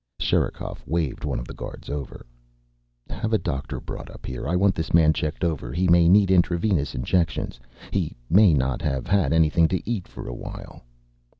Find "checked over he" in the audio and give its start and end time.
5.13-5.87